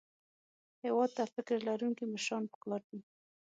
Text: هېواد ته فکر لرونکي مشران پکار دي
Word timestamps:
هېواد 0.83 1.09
ته 1.17 1.23
فکر 1.33 1.57
لرونکي 1.67 2.03
مشران 2.13 2.43
پکار 2.51 2.81
دي 2.89 2.99